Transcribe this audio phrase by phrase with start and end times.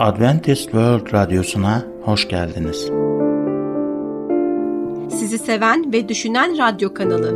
[0.00, 2.90] Adventist World Radyosu'na hoş geldiniz.
[5.18, 7.30] Sizi seven ve düşünen radyo kanalı.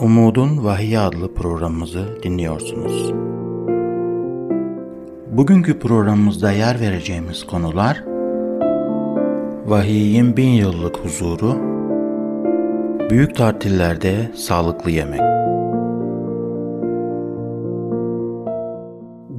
[0.00, 3.12] Umudun Vahiy adlı programımızı dinliyorsunuz.
[5.30, 8.04] Bugünkü programımızda yer vereceğimiz konular
[9.66, 11.56] Vahiy'in bin yıllık huzuru,
[13.10, 15.29] büyük tatillerde sağlıklı yemek.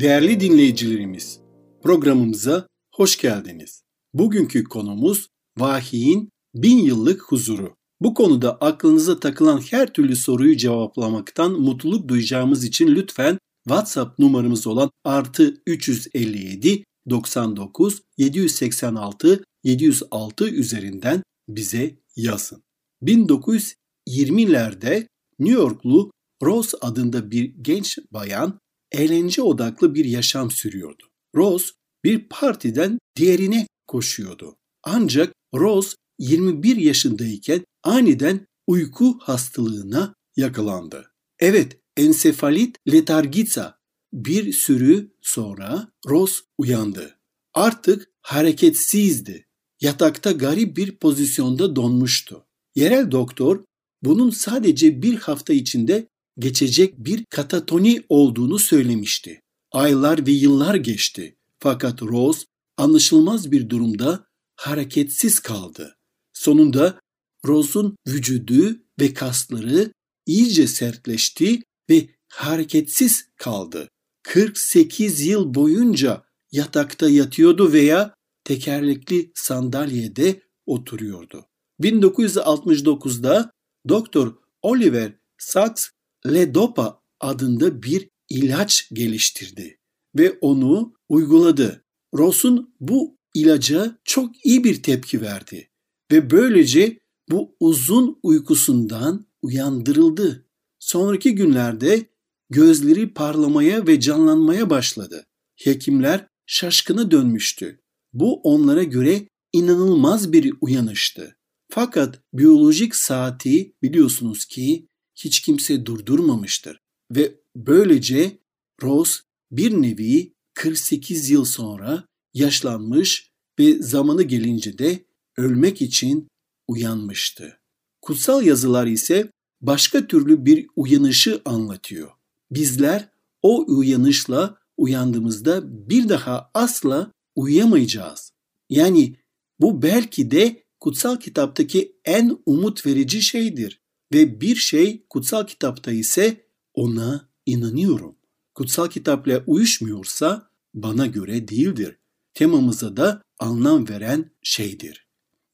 [0.01, 1.39] Değerli dinleyicilerimiz,
[1.83, 3.83] programımıza hoş geldiniz.
[4.13, 7.75] Bugünkü konumuz vahiyin bin yıllık huzuru.
[7.99, 13.37] Bu konuda aklınıza takılan her türlü soruyu cevaplamaktan mutluluk duyacağımız için lütfen
[13.67, 22.63] WhatsApp numaramız olan artı 357 99 786 706 üzerinden bize yazın.
[23.03, 25.07] 1920'lerde
[25.39, 26.11] New Yorklu
[26.43, 28.59] Rose adında bir genç bayan
[28.91, 31.03] eğlence odaklı bir yaşam sürüyordu.
[31.35, 31.71] Rose
[32.03, 34.55] bir partiden diğerine koşuyordu.
[34.83, 41.11] Ancak Rose 21 yaşındayken aniden uyku hastalığına yakalandı.
[41.39, 43.77] Evet, ensefalit letargitsa
[44.13, 47.17] bir sürü sonra Rose uyandı.
[47.53, 49.45] Artık hareketsizdi.
[49.81, 52.45] Yatakta garip bir pozisyonda donmuştu.
[52.75, 53.63] Yerel doktor
[54.03, 56.07] bunun sadece bir hafta içinde
[56.39, 59.41] geçecek bir katatoni olduğunu söylemişti.
[59.71, 61.35] Aylar ve yıllar geçti.
[61.59, 62.45] Fakat Rose
[62.77, 65.95] anlaşılmaz bir durumda hareketsiz kaldı.
[66.33, 66.99] Sonunda
[67.45, 69.91] Rose'un vücudu ve kasları
[70.25, 71.59] iyice sertleşti
[71.89, 73.89] ve hareketsiz kaldı.
[74.23, 81.45] 48 yıl boyunca yatakta yatıyordu veya tekerlekli sandalyede oturuyordu.
[81.81, 83.51] 1969'da
[83.89, 85.89] Doktor Oliver Sacks
[86.27, 89.77] Ledopa adında bir ilaç geliştirdi
[90.17, 91.85] ve onu uyguladı.
[92.13, 95.69] Ross'un bu ilaca çok iyi bir tepki verdi
[96.11, 100.47] ve böylece bu uzun uykusundan uyandırıldı.
[100.79, 102.05] Sonraki günlerde
[102.49, 105.25] gözleri parlamaya ve canlanmaya başladı.
[105.55, 107.79] Hekimler şaşkına dönmüştü.
[108.13, 111.37] Bu onlara göre inanılmaz bir uyanıştı.
[111.69, 114.87] Fakat biyolojik saati biliyorsunuz ki
[115.25, 116.81] hiç kimse durdurmamıştır.
[117.11, 118.37] Ve böylece
[118.81, 119.19] Rose
[119.51, 125.05] bir nevi 48 yıl sonra yaşlanmış ve zamanı gelince de
[125.37, 126.27] ölmek için
[126.67, 127.59] uyanmıştı.
[128.01, 132.11] Kutsal yazılar ise başka türlü bir uyanışı anlatıyor.
[132.51, 133.09] Bizler
[133.41, 138.31] o uyanışla uyandığımızda bir daha asla uyuyamayacağız.
[138.69, 139.15] Yani
[139.59, 143.80] bu belki de kutsal kitaptaki en umut verici şeydir.
[144.13, 148.15] Ve bir şey kutsal kitapta ise ona inanıyorum.
[148.53, 151.97] Kutsal kitapla uyuşmuyorsa bana göre değildir.
[152.33, 155.07] Temamıza da anlam veren şeydir.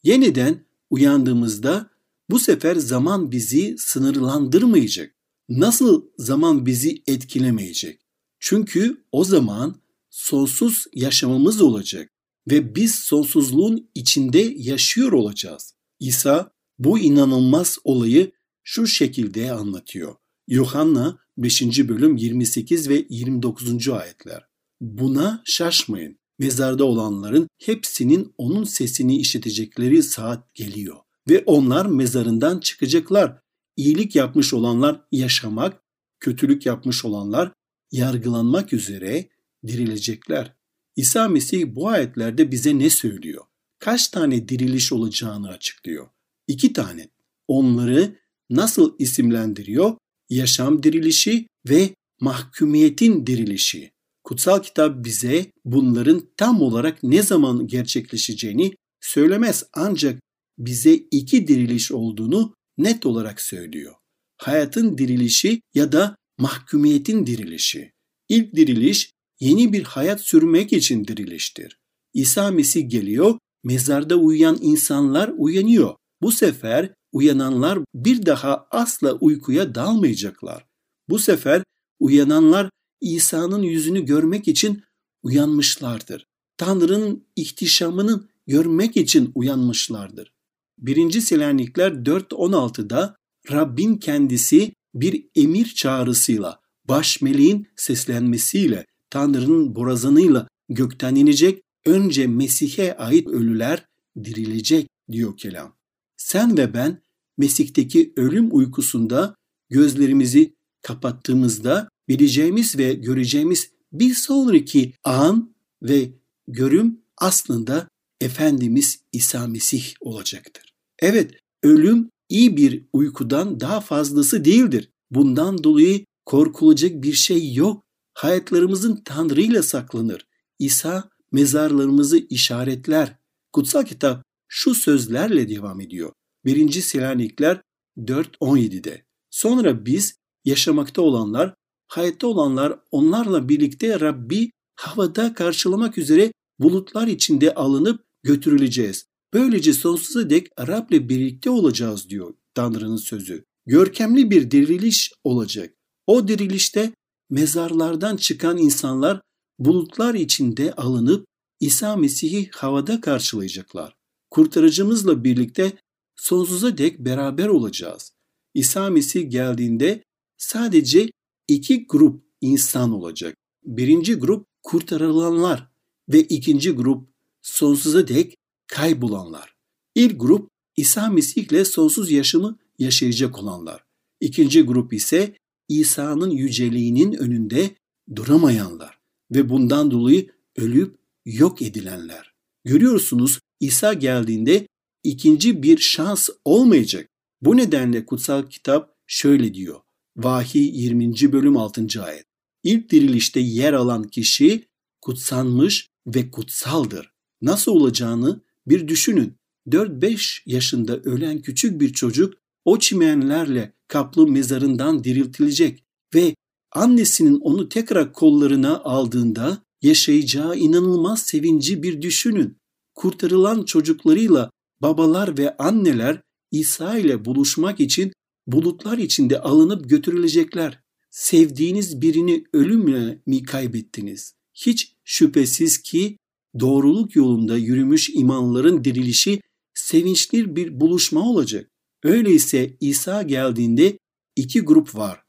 [0.03, 1.89] Yeniden uyandığımızda
[2.29, 5.15] bu sefer zaman bizi sınırlandırmayacak.
[5.49, 8.01] Nasıl zaman bizi etkilemeyecek?
[8.39, 12.09] Çünkü o zaman sonsuz yaşamımız olacak
[12.49, 15.73] ve biz sonsuzluğun içinde yaşıyor olacağız.
[15.99, 18.31] İsa bu inanılmaz olayı
[18.69, 20.15] şu şekilde anlatıyor.
[20.47, 21.61] Yuhanna 5.
[21.61, 23.89] bölüm 28 ve 29.
[23.89, 24.47] ayetler.
[24.81, 26.19] Buna şaşmayın.
[26.39, 30.97] Mezarda olanların hepsinin onun sesini işitecekleri saat geliyor.
[31.29, 33.39] Ve onlar mezarından çıkacaklar.
[33.77, 35.83] İyilik yapmış olanlar yaşamak,
[36.19, 37.51] kötülük yapmış olanlar
[37.91, 39.29] yargılanmak üzere
[39.67, 40.53] dirilecekler.
[40.95, 43.43] İsa Mesih bu ayetlerde bize ne söylüyor?
[43.79, 46.07] Kaç tane diriliş olacağını açıklıyor.
[46.47, 47.09] İki tane.
[47.47, 49.97] Onları nasıl isimlendiriyor?
[50.29, 51.89] Yaşam dirilişi ve
[52.21, 53.91] mahkumiyetin dirilişi.
[54.23, 60.19] Kutsal kitap bize bunların tam olarak ne zaman gerçekleşeceğini söylemez ancak
[60.57, 63.93] bize iki diriliş olduğunu net olarak söylüyor.
[64.37, 67.91] Hayatın dirilişi ya da mahkumiyetin dirilişi.
[68.29, 71.77] İlk diriliş yeni bir hayat sürmek için diriliştir.
[72.13, 75.95] İsa Mesih geliyor, mezarda uyuyan insanlar uyanıyor.
[76.21, 80.65] Bu sefer uyananlar bir daha asla uykuya dalmayacaklar.
[81.09, 81.63] Bu sefer
[81.99, 82.69] uyananlar
[83.01, 84.83] İsa'nın yüzünü görmek için
[85.23, 86.25] uyanmışlardır.
[86.57, 90.31] Tanrı'nın ihtişamını görmek için uyanmışlardır.
[90.77, 91.21] 1.
[91.21, 93.15] Selanikler 4.16'da
[93.51, 103.27] Rabbin kendisi bir emir çağrısıyla, baş meleğin seslenmesiyle, Tanrı'nın borazanıyla gökten inecek, önce Mesih'e ait
[103.27, 103.85] ölüler
[104.23, 105.76] dirilecek diyor kelam.
[106.17, 107.01] Sen ve ben
[107.37, 109.35] Mesih'teki ölüm uykusunda
[109.69, 116.11] gözlerimizi kapattığımızda bileceğimiz ve göreceğimiz bir sonraki an ve
[116.47, 117.87] görüm aslında
[118.21, 120.73] Efendimiz İsa Mesih olacaktır.
[120.99, 121.31] Evet,
[121.63, 124.89] ölüm iyi bir uykudan daha fazlası değildir.
[125.11, 127.83] Bundan dolayı korkulacak bir şey yok.
[128.13, 130.27] Hayatlarımızın Tanrı ile saklanır.
[130.59, 133.15] İsa mezarlarımızı işaretler.
[133.53, 136.13] Kutsal kitap şu sözlerle devam ediyor.
[136.45, 136.71] 1.
[136.71, 137.61] Selanikler
[137.97, 139.05] 4.17'de.
[139.29, 140.15] Sonra biz
[140.45, 141.53] yaşamakta olanlar,
[141.87, 149.05] hayatta olanlar onlarla birlikte Rabbi havada karşılamak üzere bulutlar içinde alınıp götürüleceğiz.
[149.33, 153.45] Böylece sonsuza dek Rab'le birlikte olacağız diyor Tanrı'nın sözü.
[153.65, 155.73] Görkemli bir diriliş olacak.
[156.07, 156.91] O dirilişte
[157.29, 159.21] mezarlardan çıkan insanlar
[159.59, 161.25] bulutlar içinde alınıp
[161.59, 163.96] İsa Mesih'i havada karşılayacaklar.
[164.29, 165.77] Kurtarıcımızla birlikte
[166.15, 168.11] sonsuza dek beraber olacağız.
[168.53, 170.03] İsa Mesih geldiğinde
[170.37, 171.09] sadece
[171.47, 173.37] iki grup insan olacak.
[173.63, 175.67] Birinci grup kurtarılanlar
[176.09, 177.09] ve ikinci grup
[177.41, 178.35] sonsuza dek
[178.67, 179.55] kaybolanlar.
[179.95, 183.83] İlk grup İsa Mesih ile sonsuz yaşamı yaşayacak olanlar.
[184.19, 185.35] İkinci grup ise
[185.69, 187.75] İsa'nın yüceliğinin önünde
[188.15, 188.99] duramayanlar
[189.31, 192.33] ve bundan dolayı ölüp yok edilenler.
[192.63, 194.67] Görüyorsunuz İsa geldiğinde
[195.03, 197.09] ikinci bir şans olmayacak.
[197.41, 199.79] Bu nedenle kutsal kitap şöyle diyor.
[200.17, 201.31] Vahiy 20.
[201.31, 202.03] bölüm 6.
[202.03, 202.25] ayet.
[202.63, 204.65] İlk dirilişte yer alan kişi
[205.01, 207.11] kutsanmış ve kutsaldır.
[207.41, 209.33] Nasıl olacağını bir düşünün.
[209.67, 212.33] 4-5 yaşında ölen küçük bir çocuk
[212.65, 215.83] o çimenlerle kaplı mezarından diriltilecek
[216.15, 216.35] ve
[216.71, 222.57] annesinin onu tekrar kollarına aldığında yaşayacağı inanılmaz sevinci bir düşünün.
[222.97, 224.51] Kurtarılan çocuklarıyla
[224.81, 226.21] babalar ve anneler
[226.51, 228.13] İsa ile buluşmak için
[228.47, 230.79] bulutlar içinde alınıp götürülecekler.
[231.09, 234.33] Sevdiğiniz birini ölümle mi kaybettiniz?
[234.53, 236.17] Hiç şüphesiz ki
[236.59, 239.41] doğruluk yolunda yürümüş imanların dirilişi
[239.73, 241.71] sevinçli bir buluşma olacak.
[242.03, 243.97] Öyleyse İsa geldiğinde
[244.35, 245.23] iki grup var.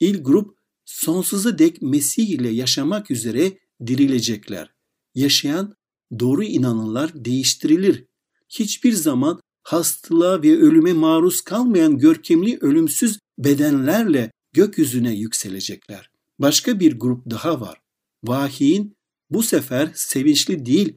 [0.00, 3.52] İlk grup sonsuza dek Mesih ile yaşamak üzere
[3.86, 4.74] dirilecekler.
[5.14, 5.74] Yaşayan
[6.20, 8.04] doğru inananlar değiştirilir.
[8.48, 16.10] Hiçbir zaman hastalığa ve ölüme maruz kalmayan görkemli ölümsüz bedenlerle gökyüzüne yükselecekler.
[16.38, 17.80] Başka bir grup daha var.
[18.24, 18.96] Vahiyin
[19.30, 20.96] bu sefer sevinçli değil,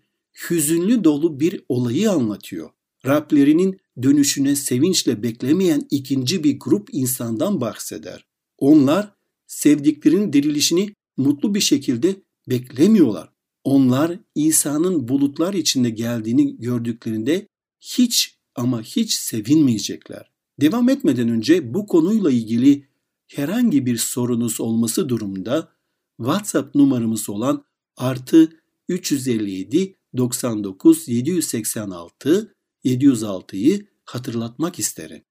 [0.50, 2.70] hüzünlü dolu bir olayı anlatıyor.
[3.06, 8.26] Rablerinin dönüşüne sevinçle beklemeyen ikinci bir grup insandan bahseder.
[8.58, 9.14] Onlar
[9.48, 12.16] sevdiklerinin dirilişini mutlu bir şekilde
[12.50, 13.37] beklemiyorlar.
[13.68, 17.48] Onlar İsa'nın bulutlar içinde geldiğini gördüklerinde
[17.82, 20.32] hiç ama hiç sevinmeyecekler.
[20.62, 22.88] Devam etmeden önce bu konuyla ilgili
[23.28, 25.72] herhangi bir sorunuz olması durumda
[26.18, 27.64] WhatsApp numaramız olan
[27.98, 28.50] artı
[28.90, 32.56] 357 99 786
[32.86, 35.24] 706'yı hatırlatmak isterim.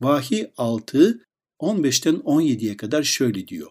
[0.00, 1.26] Vahiy 6
[1.60, 3.70] 15'ten 17'ye kadar şöyle diyor.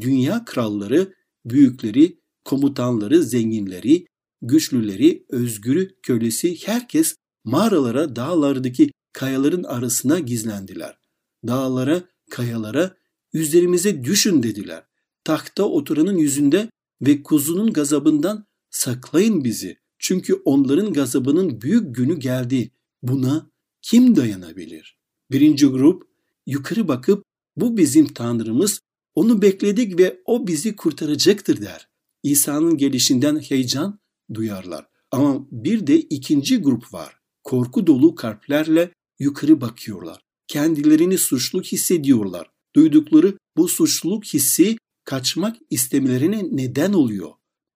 [0.00, 2.18] Dünya kralları, büyükleri,
[2.48, 4.06] komutanları, zenginleri,
[4.42, 7.14] güçlüleri, özgürü, kölesi herkes
[7.44, 10.98] mağaralara, dağlardaki kayaların arasına gizlendiler.
[11.46, 12.96] Dağlara, kayalara,
[13.32, 14.84] üzerimize düşün dediler.
[15.24, 16.70] Tahta oturanın yüzünde
[17.02, 19.76] ve kuzunun gazabından saklayın bizi.
[19.98, 22.70] Çünkü onların gazabının büyük günü geldi.
[23.02, 23.50] Buna
[23.82, 24.98] kim dayanabilir?
[25.30, 26.02] Birinci grup
[26.46, 27.24] yukarı bakıp
[27.56, 28.80] bu bizim Tanrımız,
[29.14, 31.88] onu bekledik ve o bizi kurtaracaktır der.
[32.22, 33.98] İsa'nın gelişinden heyecan
[34.34, 34.86] duyarlar.
[35.10, 37.16] Ama bir de ikinci grup var.
[37.44, 40.22] Korku dolu kalplerle yukarı bakıyorlar.
[40.46, 42.50] Kendilerini suçlu hissediyorlar.
[42.76, 47.30] Duydukları bu suçluluk hissi kaçmak istemelerine neden oluyor.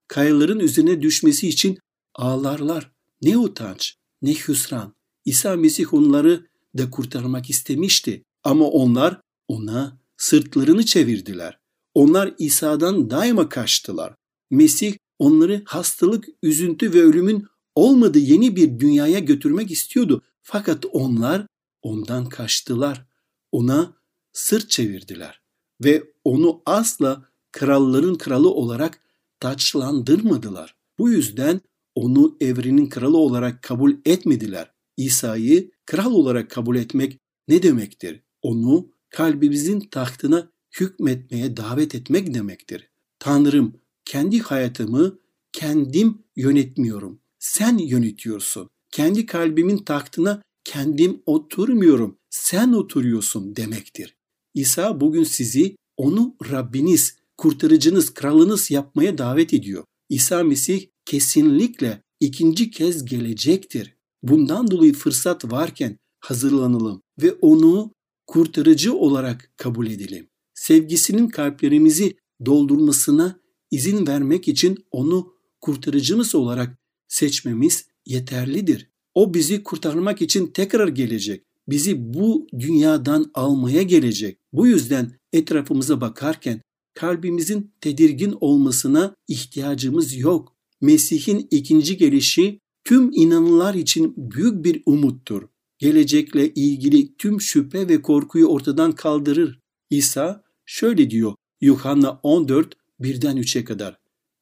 [0.08, 1.78] Kayaların üzerine düşmesi için
[2.14, 2.92] ağlarlar.
[3.22, 4.94] Ne utanç, ne hüsran.
[5.24, 6.46] İsa Mesih onları
[6.78, 8.22] da kurtarmak istemişti.
[8.44, 11.58] Ama onlar ona sırtlarını çevirdiler.
[11.94, 14.14] Onlar İsa'dan daima kaçtılar.
[14.52, 20.22] Mesih onları hastalık, üzüntü ve ölümün olmadığı yeni bir dünyaya götürmek istiyordu.
[20.42, 21.46] Fakat onlar
[21.82, 23.06] ondan kaçtılar.
[23.52, 23.96] Ona
[24.32, 25.42] sırt çevirdiler
[25.84, 29.00] ve onu asla kralların kralı olarak
[29.40, 30.76] taçlandırmadılar.
[30.98, 31.60] Bu yüzden
[31.94, 34.70] onu evrenin kralı olarak kabul etmediler.
[34.96, 37.18] İsa'yı kral olarak kabul etmek
[37.48, 38.20] ne demektir?
[38.42, 42.90] Onu kalbimizin tahtına hükmetmeye davet etmek demektir.
[43.18, 45.18] Tanrım, kendi hayatımı
[45.52, 47.20] kendim yönetmiyorum.
[47.38, 48.70] Sen yönetiyorsun.
[48.90, 52.18] Kendi kalbimin tahtına kendim oturmuyorum.
[52.30, 54.16] Sen oturuyorsun demektir.
[54.54, 59.84] İsa bugün sizi onu Rabbiniz, kurtarıcınız, kralınız yapmaya davet ediyor.
[60.08, 63.96] İsa Mesih kesinlikle ikinci kez gelecektir.
[64.22, 67.92] Bundan dolayı fırsat varken hazırlanalım ve onu
[68.26, 70.28] kurtarıcı olarak kabul edelim.
[70.54, 72.16] Sevgisinin kalplerimizi
[72.46, 73.40] doldurmasına
[73.72, 78.90] izin vermek için onu kurtarıcımız olarak seçmemiz yeterlidir.
[79.14, 81.44] O bizi kurtarmak için tekrar gelecek.
[81.68, 84.38] Bizi bu dünyadan almaya gelecek.
[84.52, 86.60] Bu yüzden etrafımıza bakarken
[86.94, 90.56] kalbimizin tedirgin olmasına ihtiyacımız yok.
[90.80, 95.42] Mesih'in ikinci gelişi tüm inanılar için büyük bir umuttur.
[95.78, 99.60] Gelecekle ilgili tüm şüphe ve korkuyu ortadan kaldırır.
[99.90, 103.98] İsa şöyle diyor Yuhanna 14 1'den 3'e kadar.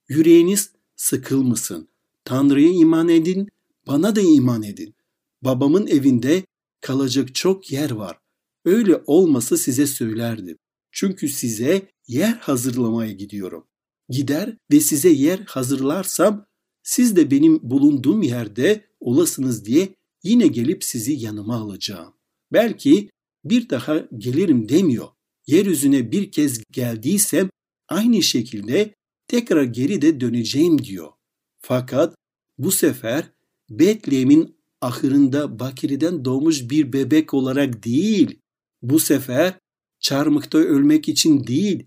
[0.09, 1.89] Yüreğiniz sıkılmasın.
[2.25, 3.49] Tanrı'ya iman edin,
[3.87, 4.95] bana da iman edin.
[5.43, 6.43] Babamın evinde
[6.81, 8.19] kalacak çok yer var.
[8.65, 10.59] Öyle olmasa size söylerdim.
[10.93, 13.67] Çünkü size yer hazırlamaya gidiyorum.
[14.09, 16.47] Gider ve size yer hazırlarsam
[16.83, 22.15] siz de benim bulunduğum yerde olasınız diye yine gelip sizi yanıma alacağım.
[22.53, 23.11] Belki
[23.45, 25.09] bir daha gelirim demiyor.
[25.47, 27.51] Yeryüzüne bir kez geldiysem
[27.91, 28.95] aynı şekilde
[29.29, 31.13] tekrar geri de döneceğim diyor.
[31.59, 32.15] Fakat
[32.59, 33.25] bu sefer
[33.71, 38.41] Betlehem'in ahırında Bakiri'den doğmuş bir bebek olarak değil,
[38.83, 39.59] bu sefer
[40.01, 41.87] çarmıkta ölmek için değil,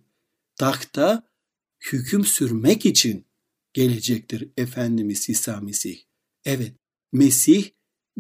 [0.56, 1.28] tahta
[1.92, 3.26] hüküm sürmek için
[3.74, 6.00] gelecektir Efendimiz İsa Mesih.
[6.46, 6.74] Evet,
[7.12, 7.70] Mesih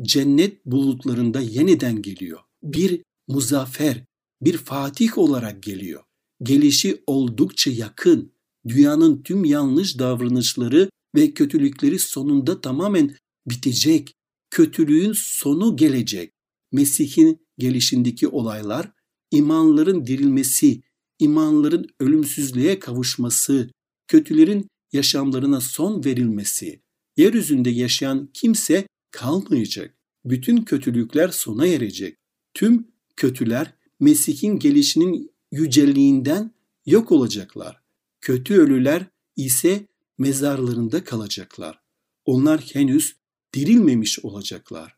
[0.01, 2.39] cennet bulutlarında yeniden geliyor.
[2.63, 4.05] Bir muzaffer,
[4.41, 6.02] bir fatih olarak geliyor.
[6.43, 8.31] Gelişi oldukça yakın.
[8.67, 13.15] Dünyanın tüm yanlış davranışları ve kötülükleri sonunda tamamen
[13.47, 14.13] bitecek.
[14.49, 16.33] Kötülüğün sonu gelecek.
[16.71, 18.91] Mesih'in gelişindeki olaylar
[19.31, 20.81] imanların dirilmesi,
[21.19, 23.71] imanların ölümsüzlüğe kavuşması,
[24.07, 26.81] kötülerin yaşamlarına son verilmesi,
[27.17, 29.95] yeryüzünde yaşayan kimse kalmayacak.
[30.25, 32.17] Bütün kötülükler sona erecek.
[32.53, 36.51] Tüm kötüler Mesih'in gelişinin yüceliğinden
[36.85, 37.81] yok olacaklar.
[38.21, 39.05] Kötü ölüler
[39.35, 41.79] ise mezarlarında kalacaklar.
[42.25, 43.15] Onlar henüz
[43.53, 44.97] dirilmemiş olacaklar.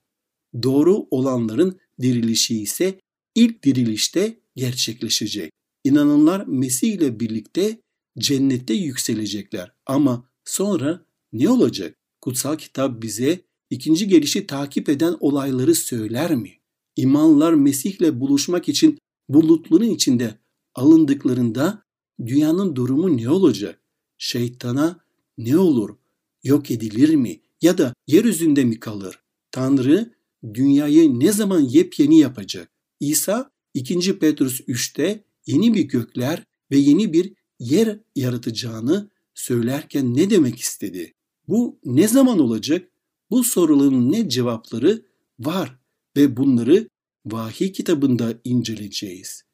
[0.63, 2.99] Doğru olanların dirilişi ise
[3.35, 5.51] ilk dirilişte gerçekleşecek.
[5.83, 7.81] İnananlar Mesih ile birlikte
[8.17, 9.71] cennette yükselecekler.
[9.85, 11.95] Ama sonra ne olacak?
[12.21, 16.51] Kutsal kitap bize ikinci gelişi takip eden olayları söyler mi?
[16.95, 20.44] İmanlar Mesih'le buluşmak için bulutların içinde
[20.75, 21.83] alındıklarında
[22.25, 23.81] dünyanın durumu ne olacak?
[24.17, 24.99] Şeytana
[25.37, 25.95] ne olur?
[26.43, 27.41] Yok edilir mi?
[27.61, 29.19] Ya da yeryüzünde mi kalır?
[29.51, 30.13] Tanrı
[30.53, 32.71] dünyayı ne zaman yepyeni yapacak?
[32.99, 34.19] İsa 2.
[34.19, 41.13] Petrus 3'te yeni bir gökler ve yeni bir yer yaratacağını söylerken ne demek istedi?
[41.47, 42.89] Bu ne zaman olacak?
[43.29, 45.05] Bu soruların ne cevapları
[45.39, 45.79] var
[46.17, 46.89] ve bunları
[47.25, 49.44] vahiy kitabında inceleyeceğiz.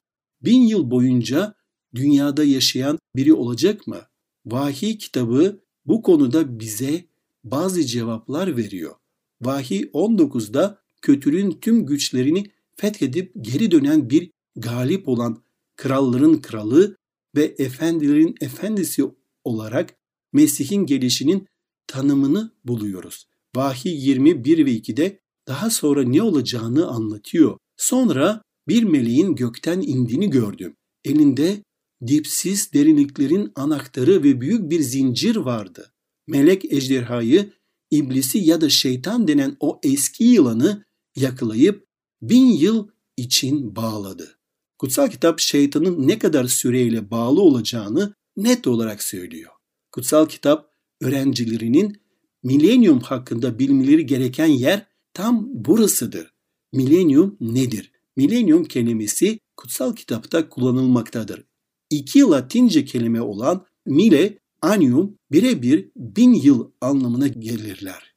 [0.41, 1.55] Bin yıl boyunca
[1.95, 4.01] dünyada yaşayan biri olacak mı?
[4.45, 7.05] Vahiy kitabı bu konuda bize
[7.43, 8.95] bazı cevaplar veriyor.
[9.41, 15.43] Vahiy 19'da kötülüğün tüm güçlerini fethedip geri dönen bir galip olan
[15.75, 16.95] kralların kralı
[17.35, 19.03] ve efendilerin efendisi
[19.43, 19.95] olarak
[20.33, 21.47] Mesih'in gelişinin
[21.87, 23.25] tanımını buluyoruz.
[23.55, 27.57] Vahiy 21 ve 2'de daha sonra ne olacağını anlatıyor.
[27.77, 30.75] Sonra bir meleğin gökten indiğini gördüm.
[31.05, 31.63] Elinde
[32.07, 35.93] dipsiz derinliklerin anahtarı ve büyük bir zincir vardı.
[36.27, 37.53] Melek ejderhayı,
[37.91, 41.87] iblisi ya da şeytan denen o eski yılanı yakalayıp
[42.21, 42.87] bin yıl
[43.17, 44.37] için bağladı.
[44.77, 49.51] Kutsal kitap şeytanın ne kadar süreyle bağlı olacağını net olarak söylüyor.
[49.91, 52.01] Kutsal kitap öğrencilerinin
[52.43, 56.33] milenyum hakkında bilmeleri gereken yer tam burasıdır.
[56.73, 57.90] Milenyum nedir?
[58.15, 61.43] Milenyum kelimesi kutsal kitapta kullanılmaktadır.
[61.89, 68.15] İki Latince kelime olan mile, anium birebir bin yıl anlamına gelirler.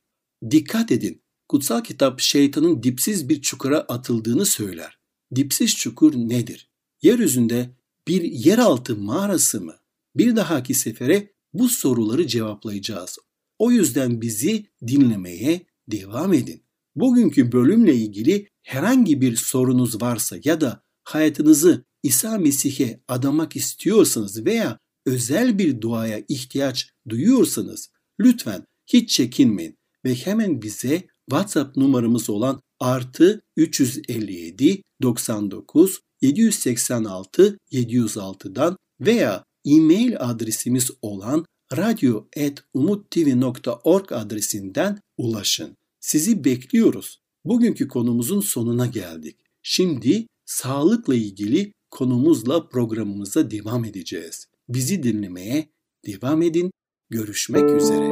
[0.50, 4.98] Dikkat edin, kutsal kitap şeytanın dipsiz bir çukura atıldığını söyler.
[5.34, 6.70] Dipsiz çukur nedir?
[7.02, 7.70] Yeryüzünde
[8.08, 9.74] bir yeraltı mağarası mı?
[10.16, 13.18] Bir dahaki sefere bu soruları cevaplayacağız.
[13.58, 16.63] O yüzden bizi dinlemeye devam edin.
[16.96, 24.78] Bugünkü bölümle ilgili herhangi bir sorunuz varsa ya da hayatınızı İsa Mesih'e adamak istiyorsanız veya
[25.06, 33.42] özel bir duaya ihtiyaç duyuyorsanız lütfen hiç çekinmeyin ve hemen bize WhatsApp numaramız olan artı
[33.56, 41.44] 357 99 786 706'dan veya e-mail adresimiz olan
[41.76, 45.76] radyo.umuttv.org adresinden ulaşın.
[46.04, 47.20] Sizi bekliyoruz.
[47.44, 49.36] Bugünkü konumuzun sonuna geldik.
[49.62, 54.46] Şimdi sağlıkla ilgili konumuzla programımıza devam edeceğiz.
[54.68, 55.68] Bizi dinlemeye
[56.06, 56.70] devam edin.
[57.10, 58.08] Görüşmek üzere.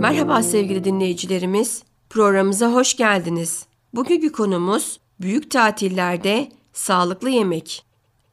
[0.00, 1.82] Merhaba sevgili dinleyicilerimiz.
[2.10, 3.66] Programımıza hoş geldiniz.
[3.94, 7.87] Bugünkü konumuz büyük tatillerde sağlıklı yemek.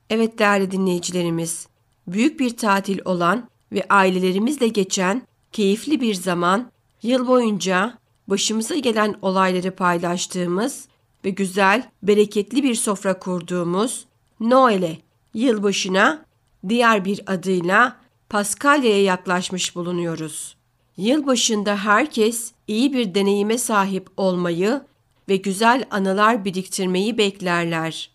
[0.10, 1.68] Evet değerli dinleyicilerimiz,
[2.08, 5.22] büyük bir tatil olan ve ailelerimizle geçen
[5.52, 6.72] keyifli bir zaman,
[7.04, 7.98] yıl boyunca
[8.28, 10.88] başımıza gelen olayları paylaştığımız
[11.26, 14.06] ve güzel, bereketli bir sofra kurduğumuz
[14.40, 14.98] Noel'e,
[15.34, 16.26] yılbaşına
[16.70, 17.98] diğer bir adıyla
[18.30, 20.56] Paskalya'ya yaklaşmış bulunuyoruz.
[20.98, 24.82] Yılbaşında herkes iyi bir deneyime sahip olmayı
[25.30, 28.15] ve güzel anılar biriktirmeyi beklerler.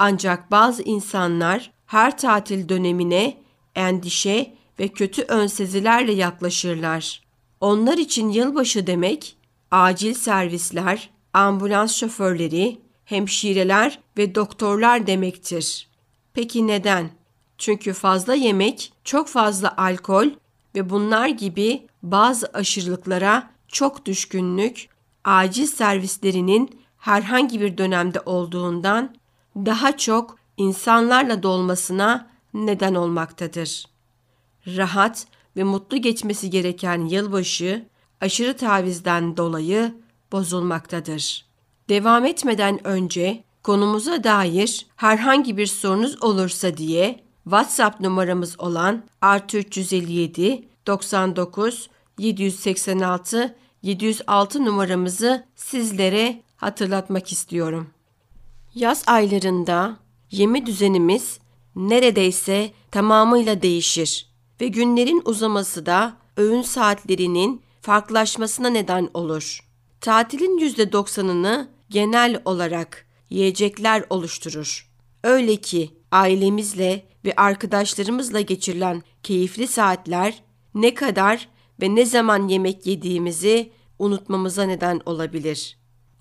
[0.00, 3.36] Ancak bazı insanlar her tatil dönemine
[3.74, 7.22] endişe ve kötü önsezilerle yaklaşırlar.
[7.60, 9.36] Onlar için yılbaşı demek
[9.70, 15.88] acil servisler, ambulans şoförleri, hemşireler ve doktorlar demektir.
[16.34, 17.10] Peki neden?
[17.58, 20.26] Çünkü fazla yemek, çok fazla alkol
[20.74, 24.88] ve bunlar gibi bazı aşırılıklara çok düşkünlük,
[25.24, 29.17] acil servislerinin herhangi bir dönemde olduğundan
[29.66, 33.84] daha çok insanlarla dolmasına neden olmaktadır.
[34.66, 37.86] Rahat ve mutlu geçmesi gereken yılbaşı
[38.20, 39.94] aşırı tavizden dolayı
[40.32, 41.44] bozulmaktadır.
[41.88, 50.68] Devam etmeden önce konumuza dair herhangi bir sorunuz olursa diye WhatsApp numaramız olan artı 357
[50.86, 57.90] 99 786 706 numaramızı sizlere hatırlatmak istiyorum.
[58.74, 59.96] Yaz aylarında
[60.30, 61.38] yeme düzenimiz
[61.76, 64.26] neredeyse tamamıyla değişir
[64.60, 69.60] ve günlerin uzaması da öğün saatlerinin farklılaşmasına neden olur.
[70.00, 74.90] Tatilin %90'ını genel olarak yiyecekler oluşturur.
[75.24, 80.42] Öyle ki ailemizle ve arkadaşlarımızla geçirilen keyifli saatler
[80.74, 81.48] ne kadar
[81.82, 85.78] ve ne zaman yemek yediğimizi unutmamıza neden olabilir.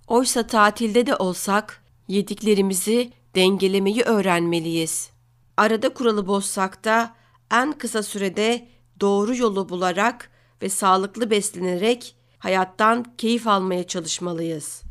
[0.07, 5.09] Oysa tatilde de olsak yediklerimizi dengelemeyi öğrenmeliyiz.
[5.57, 7.15] Arada kuralı bozsak da
[7.51, 8.67] en kısa sürede
[8.99, 14.83] doğru yolu bularak ve sağlıklı beslenerek hayattan keyif almaya çalışmalıyız.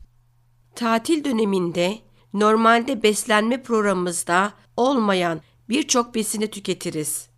[0.75, 1.99] Tatil döneminde
[2.33, 7.29] normalde beslenme programımızda olmayan birçok besini tüketiriz.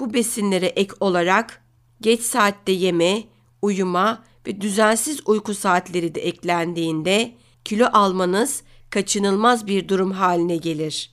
[0.00, 1.62] Bu besinlere ek olarak
[2.00, 3.22] geç saatte yeme,
[3.62, 7.34] uyuma ve düzensiz uyku saatleri de eklendiğinde
[7.64, 8.62] kilo almanız
[8.94, 11.10] kaçınılmaz bir durum haline gelir.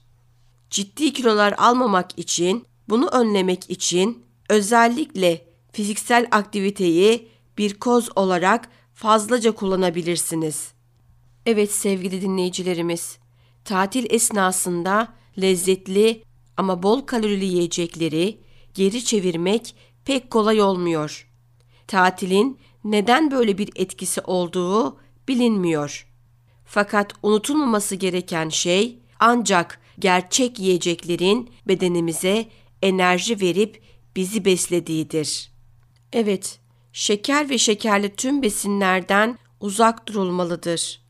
[0.70, 10.72] Ciddi kilolar almamak için, bunu önlemek için özellikle fiziksel aktiviteyi bir koz olarak fazlaca kullanabilirsiniz.
[11.46, 13.18] Evet sevgili dinleyicilerimiz,
[13.64, 15.08] tatil esnasında
[15.40, 16.22] lezzetli
[16.56, 18.38] ama bol kalorili yiyecekleri
[18.74, 21.28] geri çevirmek pek kolay olmuyor.
[21.86, 24.96] Tatilin neden böyle bir etkisi olduğu
[25.28, 26.11] bilinmiyor.
[26.74, 32.46] Fakat unutulmaması gereken şey ancak gerçek yiyeceklerin bedenimize
[32.82, 33.82] enerji verip
[34.16, 35.52] bizi beslediğidir.
[36.12, 36.60] Evet,
[36.92, 41.02] şeker ve şekerli tüm besinlerden uzak durulmalıdır.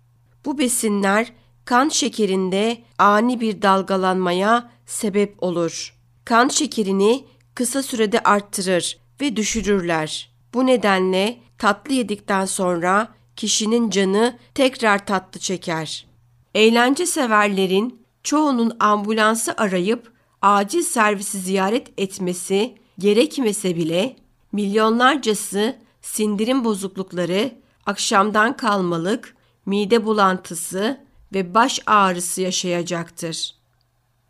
[0.45, 1.33] Bu besinler
[1.65, 5.97] kan şekerinde ani bir dalgalanmaya sebep olur.
[6.25, 10.31] Kan şekerini kısa sürede arttırır ve düşürürler.
[10.55, 16.07] Bu nedenle tatlı yedikten sonra kişinin canı tekrar tatlı çeker.
[16.55, 24.17] Eğlence severlerin çoğunun ambulansı arayıp acil servisi ziyaret etmesi gerekmese bile
[24.53, 27.55] milyonlarcası sindirim bozuklukları,
[27.87, 31.01] akşamdan kalmalık, mide bulantısı
[31.35, 33.55] ve baş ağrısı yaşayacaktır.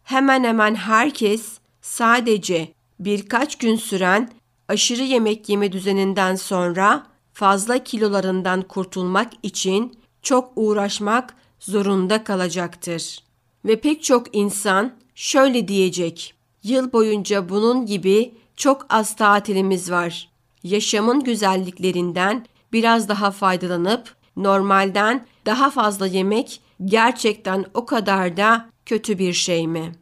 [0.03, 4.31] Hemen hemen herkes sadece birkaç gün süren
[4.69, 13.18] aşırı yemek yeme düzeninden sonra fazla kilolarından kurtulmak için çok uğraşmak zorunda kalacaktır.
[13.64, 16.35] Ve pek çok insan şöyle diyecek.
[16.62, 20.29] Yıl boyunca bunun gibi çok az tatilimiz var.
[20.62, 29.33] Yaşamın güzelliklerinden biraz daha faydalanıp normalden daha fazla yemek gerçekten o kadar da kötü bir
[29.33, 29.92] şey mi?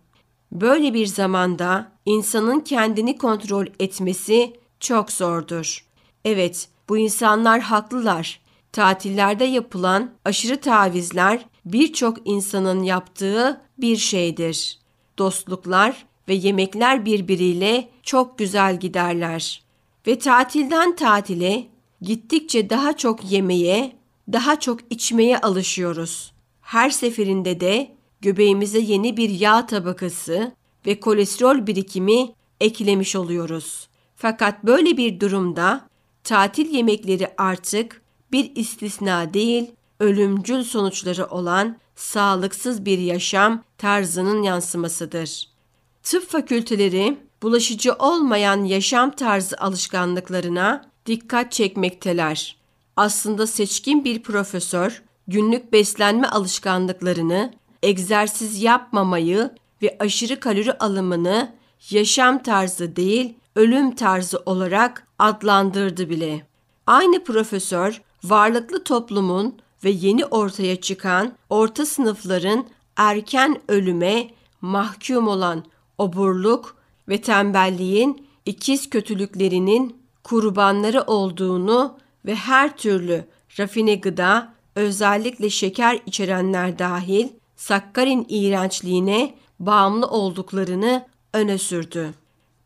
[0.52, 5.86] Böyle bir zamanda insanın kendini kontrol etmesi çok zordur.
[6.24, 8.40] Evet, bu insanlar haklılar.
[8.72, 14.78] tatillerde yapılan aşırı tavizler birçok insanın yaptığı bir şeydir.
[15.18, 19.62] Dostluklar ve yemekler birbiriyle çok güzel giderler.
[20.06, 21.66] Ve tatilden tatile
[22.02, 23.96] gittikçe daha çok yemeye,
[24.32, 26.32] daha çok içmeye alışıyoruz.
[26.60, 30.52] Her seferinde de göbeğimize yeni bir yağ tabakası
[30.86, 33.88] ve kolesterol birikimi eklemiş oluyoruz.
[34.16, 35.89] Fakat böyle bir durumda
[36.30, 45.48] tatil yemekleri artık bir istisna değil, ölümcül sonuçları olan sağlıksız bir yaşam tarzının yansımasıdır.
[46.02, 52.56] Tıp fakülteleri bulaşıcı olmayan yaşam tarzı alışkanlıklarına dikkat çekmekteler.
[52.96, 59.50] Aslında seçkin bir profesör günlük beslenme alışkanlıklarını, egzersiz yapmamayı
[59.82, 61.52] ve aşırı kalori alımını
[61.90, 66.46] yaşam tarzı değil, ölüm tarzı olarak adlandırdı bile.
[66.86, 72.64] Aynı profesör varlıklı toplumun ve yeni ortaya çıkan orta sınıfların
[72.96, 75.64] erken ölüme mahkum olan
[75.98, 76.76] oburluk
[77.08, 83.24] ve tembelliğin ikiz kötülüklerinin kurbanları olduğunu ve her türlü
[83.58, 92.14] rafine gıda, özellikle şeker içerenler dahil sakkarin iğrençliğine bağımlı olduklarını öne sürdü.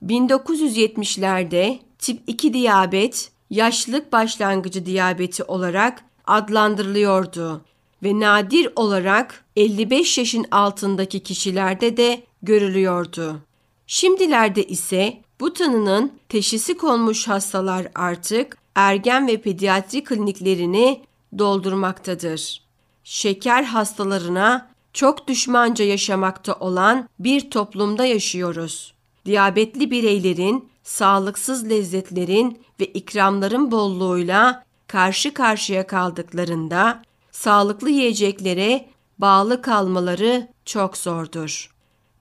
[0.07, 7.61] 1970'lerde tip 2 diyabet yaşlılık başlangıcı diyabeti olarak adlandırılıyordu
[8.03, 13.41] ve nadir olarak 55 yaşın altındaki kişilerde de görülüyordu.
[13.87, 21.01] Şimdilerde ise bu tanının teşhisi konmuş hastalar artık ergen ve pediatri kliniklerini
[21.39, 22.63] doldurmaktadır.
[23.05, 28.95] Şeker hastalarına çok düşmanca yaşamakta olan bir toplumda yaşıyoruz.
[29.25, 38.87] Diyabetli bireylerin sağlıksız lezzetlerin ve ikramların bolluğuyla karşı karşıya kaldıklarında sağlıklı yiyeceklere
[39.19, 41.75] bağlı kalmaları çok zordur.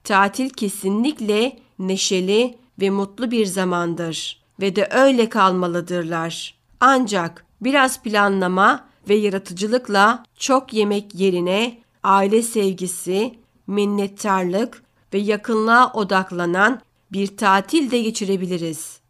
[0.04, 6.54] Tatil kesinlikle neşeli ve mutlu bir zamandır ve de öyle kalmalıdırlar.
[6.80, 13.34] Ancak biraz planlama ve yaratıcılıkla çok yemek yerine aile sevgisi,
[13.66, 14.82] minnettarlık
[15.14, 16.80] ve yakınlığa odaklanan
[17.14, 19.00] bir tatil de geçirebiliriz.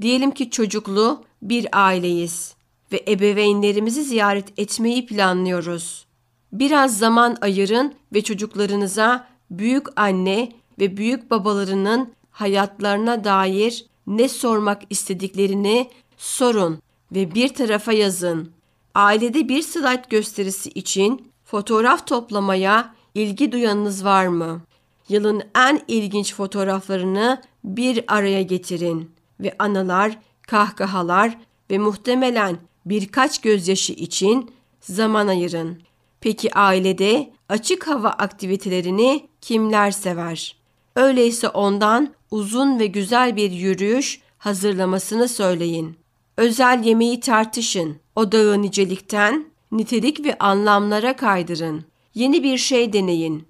[0.00, 2.54] Diyelim ki çocuklu bir aileyiz
[2.92, 6.06] ve ebeveynlerimizi ziyaret etmeyi planlıyoruz.
[6.52, 15.90] Biraz zaman ayırın ve çocuklarınıza büyük anne ve büyük babalarının hayatlarına dair ne sormak istediklerini
[16.16, 16.78] sorun
[17.12, 18.50] ve bir tarafa yazın.
[18.94, 24.60] Ailede bir slide gösterisi için fotoğraf toplamaya ilgi duyanınız var mı?
[25.08, 31.38] Yılın en ilginç fotoğraflarını bir araya getirin ve anılar, kahkahalar
[31.70, 35.82] ve muhtemelen birkaç gözyaşı için zaman ayırın.
[36.20, 40.56] Peki ailede açık hava aktivitelerini kimler sever?
[40.96, 45.96] Öyleyse ondan uzun ve güzel bir yürüyüş hazırlamasını söyleyin.
[46.36, 47.96] Özel yemeği tartışın.
[48.16, 51.84] Odağı nicelikten nitelik ve anlamlara kaydırın.
[52.14, 53.46] Yeni bir şey deneyin.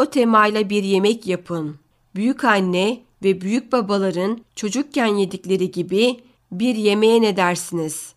[0.00, 1.76] O temayla bir yemek yapın.
[2.14, 6.20] Büyük anne ve büyük babaların çocukken yedikleri gibi
[6.52, 8.14] bir yemeğe ne dersiniz?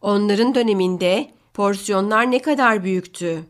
[0.00, 3.44] Onların döneminde porsiyonlar ne kadar büyüktü?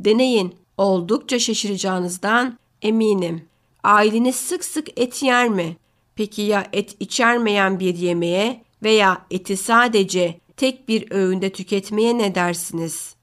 [0.00, 0.54] Deneyin.
[0.76, 3.44] Oldukça şaşıracağınızdan eminim.
[3.84, 5.76] Aileniz sık sık et yer mi?
[6.16, 13.14] Peki ya et içermeyen bir yemeğe veya eti sadece tek bir öğünde tüketmeye ne dersiniz?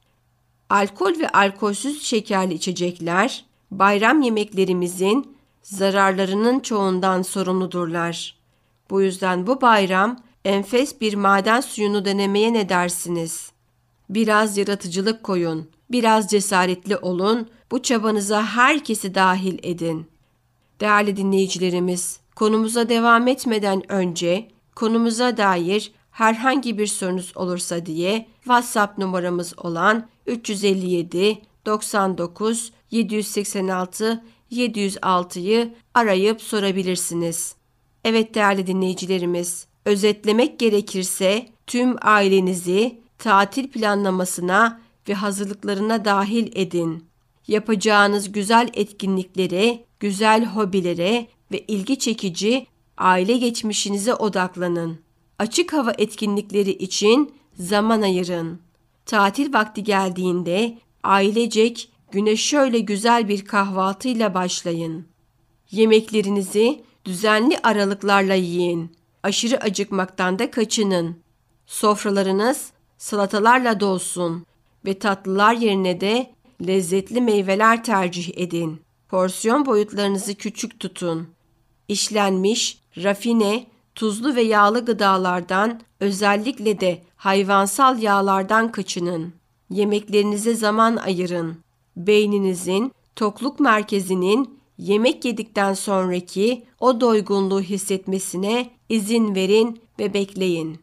[0.69, 8.35] Alkol ve alkolsüz şekerli içecekler bayram yemeklerimizin zararlarının çoğundan sorumludurlar.
[8.89, 13.51] Bu yüzden bu bayram enfes bir maden suyunu denemeye ne dersiniz?
[14.09, 20.07] Biraz yaratıcılık koyun, biraz cesaretli olun, bu çabanıza herkesi dahil edin.
[20.79, 29.53] Değerli dinleyicilerimiz, konumuza devam etmeden önce konumuza dair herhangi bir sorunuz olursa diye WhatsApp numaramız
[29.59, 37.55] olan 357 99 786 706'yı arayıp sorabilirsiniz.
[38.03, 47.05] Evet değerli dinleyicilerimiz, özetlemek gerekirse tüm ailenizi tatil planlamasına ve hazırlıklarına dahil edin.
[47.47, 54.99] Yapacağınız güzel etkinliklere, güzel hobilere ve ilgi çekici aile geçmişinize odaklanın.
[55.39, 58.59] Açık hava etkinlikleri için zaman ayırın.
[59.05, 65.07] Tatil vakti geldiğinde ailecek güne şöyle güzel bir kahvaltıyla başlayın.
[65.71, 68.95] Yemeklerinizi düzenli aralıklarla yiyin.
[69.23, 71.17] Aşırı acıkmaktan da kaçının.
[71.65, 74.45] Sofralarınız salatalarla dolsun
[74.85, 76.31] ve tatlılar yerine de
[76.67, 78.81] lezzetli meyveler tercih edin.
[79.09, 81.27] Porsiyon boyutlarınızı küçük tutun.
[81.87, 89.33] İşlenmiş, rafine, tuzlu ve yağlı gıdalardan, özellikle de hayvansal yağlardan kaçının.
[89.69, 91.57] Yemeklerinize zaman ayırın.
[91.99, 100.79] Beyninizin, tokluk merkezinin yemek yedikten sonraki o doygunluğu hissetmesine izin verin ve bekleyin.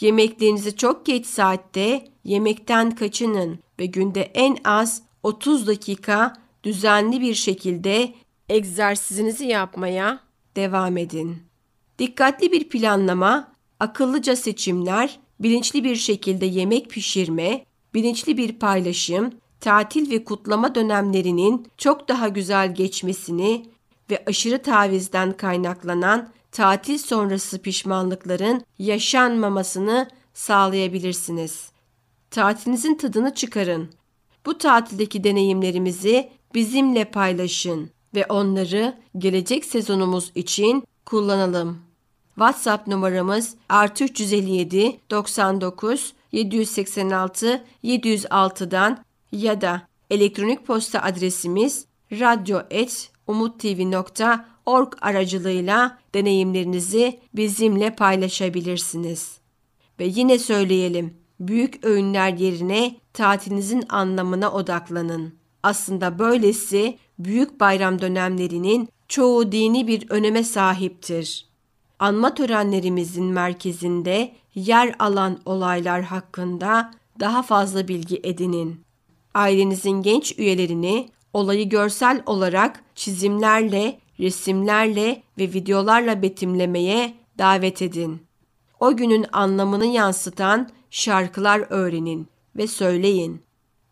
[0.00, 6.32] Yemeklerinizi çok geç saatte yemekten kaçının ve günde en az 30 dakika
[6.64, 8.14] düzenli bir şekilde
[8.48, 10.20] egzersizinizi yapmaya
[10.56, 11.36] devam edin.
[11.98, 20.24] Dikkatli bir planlama, akıllıca seçimler, bilinçli bir şekilde yemek pişirme, bilinçli bir paylaşım, tatil ve
[20.24, 23.66] kutlama dönemlerinin çok daha güzel geçmesini
[24.10, 31.70] ve aşırı tavizden kaynaklanan tatil sonrası pişmanlıkların yaşanmamasını sağlayabilirsiniz.
[32.30, 33.88] Tatilinizin tadını çıkarın.
[34.46, 41.78] Bu tatildeki deneyimlerimizi bizimle paylaşın ve onları gelecek sezonumuz için kullanalım.
[42.34, 57.20] WhatsApp numaramız artı 357 99 786 706'dan ya da elektronik posta adresimiz radyo.umuttv.org aracılığıyla deneyimlerinizi
[57.34, 59.38] bizimle paylaşabilirsiniz.
[60.00, 65.34] Ve yine söyleyelim, büyük öğünler yerine tatilinizin anlamına odaklanın.
[65.62, 71.48] Aslında böylesi büyük bayram dönemlerinin çoğu dini bir öneme sahiptir.
[71.98, 78.87] Anma törenlerimizin merkezinde yer alan olaylar hakkında daha fazla bilgi edinin.
[79.38, 88.22] Ailenizin genç üyelerini olayı görsel olarak çizimlerle, resimlerle ve videolarla betimlemeye davet edin.
[88.80, 93.42] O günün anlamını yansıtan şarkılar öğrenin ve söyleyin.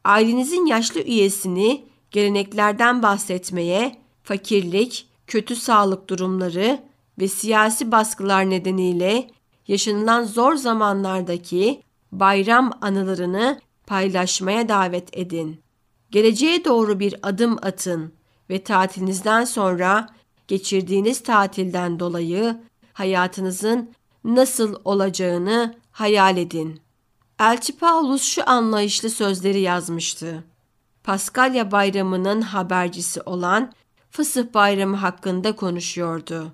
[0.04, 6.80] Ailenizin yaşlı üyesini geleneklerden bahsetmeye, fakirlik, kötü sağlık durumları
[7.18, 9.30] ve siyasi baskılar nedeniyle
[9.68, 11.82] yaşanılan zor zamanlardaki
[12.12, 15.60] bayram anılarını paylaşmaya davet edin.
[16.10, 18.12] Geleceğe doğru bir adım atın
[18.50, 20.08] ve tatilinizden sonra
[20.48, 22.60] geçirdiğiniz tatilden dolayı
[22.92, 23.90] hayatınızın
[24.24, 26.80] nasıl olacağını hayal edin.
[27.38, 30.44] Elçi Paulus şu anlayışlı sözleri yazmıştı.
[31.04, 33.72] Paskalya bayramının habercisi olan
[34.10, 36.52] Fısıh bayramı hakkında konuşuyordu.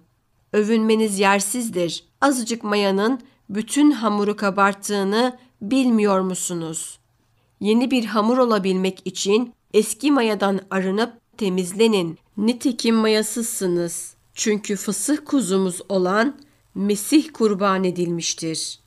[0.52, 2.04] Övünmeniz yersizdir.
[2.20, 6.98] Azıcık mayanın bütün hamuru kabarttığını bilmiyor musunuz?
[7.62, 12.18] Yeni bir hamur olabilmek için eski mayadan arınıp temizlenin.
[12.36, 14.14] Nitekim mayasızsınız.
[14.34, 16.40] Çünkü fısıh kuzumuz olan
[16.74, 18.80] Mesih kurban edilmiştir.